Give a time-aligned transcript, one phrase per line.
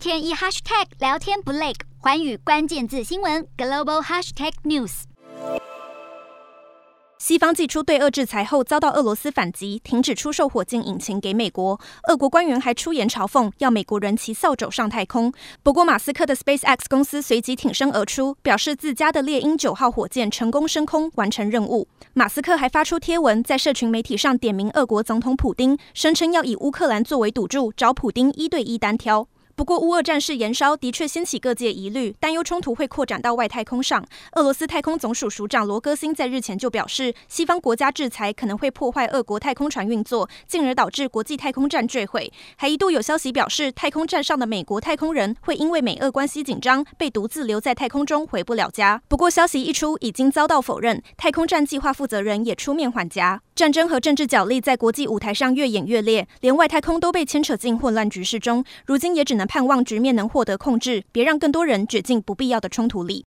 [0.00, 5.02] 天一 hashtag 聊天不累，寰宇关键字新闻 global hashtag news。
[7.18, 11.78] 西方祭出对俄制裁后，遭到俄罗斯反击，停止出售火箭引擎给美国。
[12.08, 15.30] 俄国官员还出言嘲讽，要美国人骑扫帚上太空。
[15.62, 21.86] 不过，马斯克的 SpaceX 公司随即挺身而出，表示自家的猎鹰九号火箭成功升空，完成任务。
[22.14, 29.28] 马斯克还发出贴文，在社群媒体上点名俄国总统普丁，声称要以乌克兰作为赌注，找普丁一对一单挑。
[29.60, 34.02] 不过，乌俄战事延烧的确掀起各界疑虑，担忧冲突会扩展到外太空上。
[34.32, 42.32] 俄罗斯太空总署署长罗戈辛在日前就表示，西方国家制裁可能会破坏俄国太空船运作，进而导致国际太空站坠毁。
[42.56, 49.02] 还一度有消息表示，太空站上的美国太空人会因为美俄关系紧张，被独自留在太空中回不了家。
[49.08, 51.02] 不过，消息一出，已经遭到否认。
[51.18, 53.42] 太空站计划负责人也出面缓颊。
[53.60, 58.64] 战争和政治角力在国际舞台上越演越烈，连外太空都被牵扯进混乱局势中。
[58.86, 63.18] 如今也只能盼望局面能获得控制，别让更多人卷进不必要的冲突里。